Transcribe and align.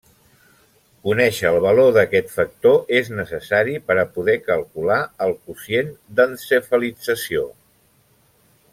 Conèixer 1.07 1.49
el 1.49 1.57
valor 1.65 1.91
d'aquest 1.97 2.31
factor 2.37 2.79
és 3.01 3.13
necessari 3.19 3.77
per 3.91 3.99
a 4.05 4.07
poder 4.17 4.39
calcular 4.49 4.99
el 5.27 5.37
Quocient 5.45 5.95
d'encefalització. 6.21 7.49